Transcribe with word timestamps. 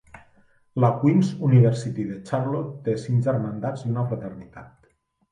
La 0.83 0.87
Queens 1.01 1.27
University 1.47 2.05
de 2.11 2.17
Charlotte 2.29 2.71
té 2.87 2.95
cinc 3.01 3.21
germandats 3.27 3.83
i 3.85 3.91
una 3.91 4.07
fraternitat. 4.13 4.73